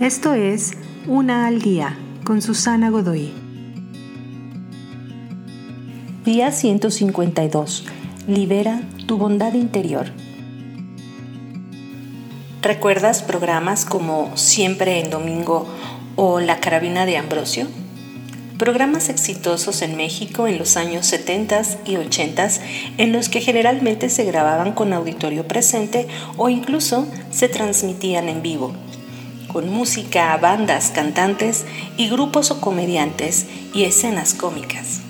Esto 0.00 0.34
es 0.34 0.72
Una 1.06 1.46
al 1.46 1.62
Día 1.62 1.96
con 2.22 2.42
Susana 2.42 2.90
Godoy. 2.90 3.32
Día 6.22 6.52
152. 6.52 7.86
Libera 8.28 8.82
tu 9.06 9.16
bondad 9.16 9.54
interior. 9.54 10.12
¿Recuerdas 12.60 13.22
programas 13.22 13.86
como 13.86 14.36
Siempre 14.36 15.00
en 15.00 15.08
Domingo 15.08 15.66
o 16.16 16.40
La 16.40 16.60
Carabina 16.60 17.06
de 17.06 17.16
Ambrosio? 17.16 17.66
Programas 18.58 19.08
exitosos 19.08 19.80
en 19.80 19.96
México 19.96 20.46
en 20.46 20.58
los 20.58 20.76
años 20.76 21.06
70 21.06 21.62
y 21.86 21.96
80 21.96 22.48
en 22.98 23.12
los 23.12 23.30
que 23.30 23.40
generalmente 23.40 24.10
se 24.10 24.24
grababan 24.24 24.72
con 24.72 24.92
auditorio 24.92 25.48
presente 25.48 26.06
o 26.36 26.50
incluso 26.50 27.06
se 27.30 27.48
transmitían 27.48 28.28
en 28.28 28.42
vivo, 28.42 28.74
con 29.48 29.68
música, 29.68 30.36
bandas, 30.36 30.90
cantantes 30.90 31.64
y 31.96 32.08
grupos 32.08 32.50
o 32.50 32.60
comediantes 32.60 33.46
y 33.74 33.84
escenas 33.84 34.34
cómicas. 34.34 35.00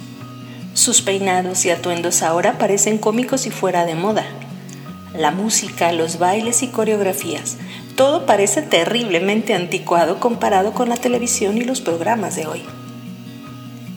Sus 0.74 1.02
peinados 1.02 1.64
y 1.64 1.70
atuendos 1.70 2.22
ahora 2.22 2.58
parecen 2.58 2.98
cómicos 2.98 3.46
y 3.46 3.50
fuera 3.50 3.86
de 3.86 3.94
moda. 3.94 4.26
La 5.14 5.30
música, 5.30 5.90
los 5.92 6.18
bailes 6.18 6.62
y 6.62 6.68
coreografías, 6.68 7.56
todo 7.96 8.26
parece 8.26 8.60
terriblemente 8.60 9.54
anticuado 9.54 10.20
comparado 10.20 10.72
con 10.72 10.90
la 10.90 10.96
televisión 10.96 11.56
y 11.56 11.62
los 11.62 11.80
programas 11.80 12.36
de 12.36 12.46
hoy. 12.46 12.62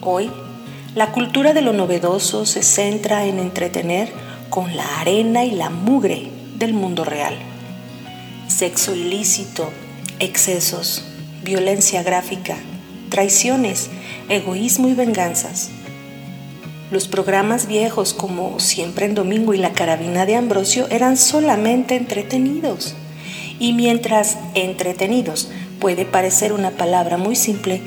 Hoy, 0.00 0.30
la 0.94 1.12
cultura 1.12 1.52
de 1.52 1.60
lo 1.60 1.74
novedoso 1.74 2.46
se 2.46 2.62
centra 2.62 3.26
en 3.26 3.38
entretener 3.38 4.10
con 4.48 4.74
la 4.74 5.00
arena 5.00 5.44
y 5.44 5.50
la 5.50 5.68
mugre 5.68 6.30
del 6.56 6.72
mundo 6.72 7.04
real. 7.04 7.36
Sexo 8.48 8.96
ilícito, 8.96 9.70
excesos, 10.20 11.04
violencia 11.42 12.02
gráfica, 12.02 12.56
traiciones, 13.08 13.90
egoísmo 14.28 14.88
y 14.88 14.94
venganzas 14.94 15.70
los 16.90 17.06
programas 17.06 17.68
viejos 17.68 18.14
como 18.14 18.58
Siempre 18.58 19.06
en 19.06 19.14
Domingo 19.14 19.54
y 19.54 19.58
La 19.58 19.72
Carabina 19.72 20.26
de 20.26 20.34
Ambrosio 20.34 20.88
eran 20.90 21.16
solamente 21.16 21.94
entretenidos. 21.94 22.96
Y 23.60 23.74
mientras 23.74 24.38
entretenidos 24.54 25.52
puede 25.78 26.04
parecer 26.04 26.52
una 26.52 26.72
palabra 26.72 27.16
muy 27.16 27.36
simple, 27.36 27.80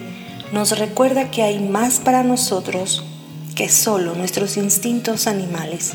nos 0.54 0.80
recuerda 0.80 1.32
que 1.32 1.44
hay 1.44 1.60
más 1.60 2.00
para 2.00 2.24
nosotros 2.24 3.04
que 3.56 3.68
solo 3.68 4.16
nuestros 4.16 4.56
instintos 4.56 5.28
animales. 5.28 5.94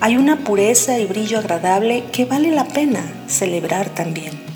Hay 0.00 0.16
una 0.16 0.44
pureza 0.44 0.98
y 1.00 1.06
brillo 1.06 1.40
agradable 1.40 2.04
que 2.12 2.26
vale 2.26 2.52
la 2.52 2.68
pena 2.68 3.02
celebrar 3.26 3.88
también. 3.90 4.53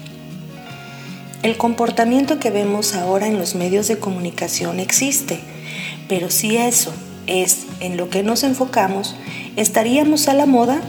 El 1.42 1.56
comportamiento 1.56 2.40
que 2.40 2.50
vemos 2.50 2.94
ahora 2.94 3.28
en 3.28 3.38
los 3.38 3.54
medios 3.54 3.86
de 3.86 3.98
comunicación 3.98 4.80
existe, 4.80 5.38
pero 6.08 6.30
si 6.30 6.56
eso 6.56 6.92
es 7.28 7.66
en 7.78 7.96
lo 7.96 8.10
que 8.10 8.24
nos 8.24 8.42
enfocamos, 8.42 9.14
estaríamos 9.54 10.26
a 10.26 10.34
la 10.34 10.46
moda, 10.46 10.80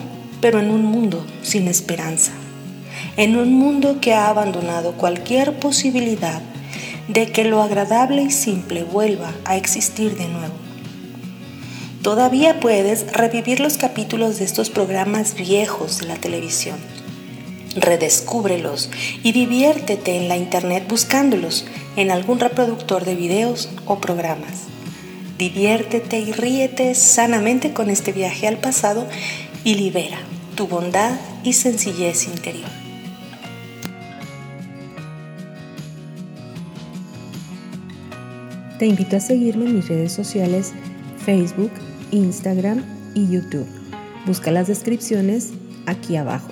pero 0.41 0.59
en 0.59 0.71
un 0.71 0.85
mundo 0.85 1.23
sin 1.43 1.67
esperanza, 1.67 2.31
en 3.15 3.35
un 3.35 3.53
mundo 3.53 3.99
que 4.01 4.15
ha 4.15 4.27
abandonado 4.27 4.93
cualquier 4.93 5.59
posibilidad 5.59 6.41
de 7.07 7.31
que 7.31 7.43
lo 7.43 7.61
agradable 7.61 8.23
y 8.23 8.31
simple 8.31 8.83
vuelva 8.83 9.31
a 9.45 9.55
existir 9.55 10.17
de 10.17 10.27
nuevo. 10.29 10.55
Todavía 12.01 12.59
puedes 12.59 13.13
revivir 13.13 13.59
los 13.59 13.77
capítulos 13.77 14.39
de 14.39 14.45
estos 14.45 14.71
programas 14.71 15.35
viejos 15.35 15.99
de 15.99 16.07
la 16.07 16.15
televisión. 16.15 16.77
Redescúbrelos 17.75 18.89
y 19.23 19.31
diviértete 19.31 20.17
en 20.17 20.27
la 20.27 20.37
internet 20.37 20.85
buscándolos 20.89 21.65
en 21.95 22.11
algún 22.11 22.39
reproductor 22.39 23.05
de 23.05 23.15
videos 23.15 23.69
o 23.85 23.99
programas. 23.99 24.63
Diviértete 25.37 26.19
y 26.19 26.31
ríete 26.31 26.95
sanamente 26.95 27.71
con 27.71 27.89
este 27.89 28.11
viaje 28.11 28.47
al 28.47 28.57
pasado 28.57 29.07
y 29.63 29.75
libera 29.75 30.19
tu 30.55 30.67
bondad 30.67 31.17
y 31.43 31.53
sencillez 31.53 32.27
interior. 32.27 32.69
Te 38.79 38.85
invito 38.85 39.17
a 39.17 39.19
seguirme 39.19 39.65
en 39.65 39.75
mis 39.75 39.87
redes 39.87 40.13
sociales 40.13 40.73
Facebook, 41.25 41.71
Instagram 42.11 42.83
y 43.13 43.29
YouTube. 43.29 43.67
Busca 44.25 44.51
las 44.51 44.67
descripciones 44.67 45.49
aquí 45.85 46.15
abajo. 46.15 46.51